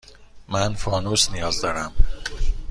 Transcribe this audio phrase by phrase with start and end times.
[0.49, 1.91] من فانوس نیاز دارم.